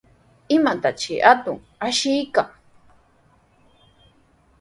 ¿Imatashi 0.55 1.15
atuq 1.31 1.61
ashirqan? 1.87 2.49